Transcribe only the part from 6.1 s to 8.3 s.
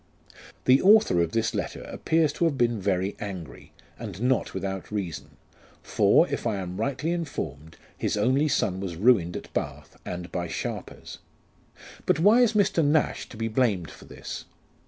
if I am rightly informed, his